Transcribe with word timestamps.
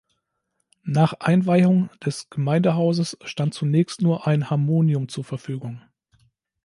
Nach 0.81 1.13
Einweihung 1.19 1.91
des 2.03 2.31
Gemeindehauses 2.31 3.19
stand 3.23 3.53
zunächst 3.53 4.01
nur 4.01 4.25
ein 4.25 4.49
Harmonium 4.49 5.07
zur 5.09 5.23
Verfügung. 5.23 5.79